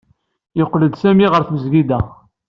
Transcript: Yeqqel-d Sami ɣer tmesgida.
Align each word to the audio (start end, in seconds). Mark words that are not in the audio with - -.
Yeqqel-d 0.57 0.93
Sami 1.01 1.27
ɣer 1.27 1.41
tmesgida. 1.43 1.99